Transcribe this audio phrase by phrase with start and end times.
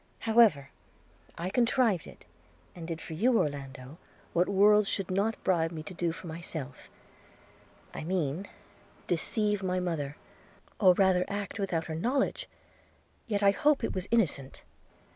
[0.21, 0.71] However,
[1.37, 2.25] I contrived it,
[2.73, 3.99] and did for you, Orlando,
[4.33, 6.89] what worlds should not bribe me to do for myself;
[7.93, 8.47] I mean,
[9.05, 10.17] deceive my mother;
[10.79, 12.49] or rather act without her knowledge;
[13.27, 14.63] yet I hope it was innocent.'